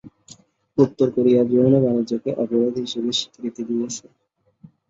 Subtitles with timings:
[0.77, 4.05] উত্তর কোরিয়া যৌন বাণিজ্যকে অপরাধ হিসেবে স্বীকৃতি দিয়েছে।